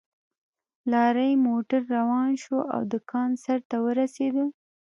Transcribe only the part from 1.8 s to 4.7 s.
روان شو او د کان سر ته ورسېدل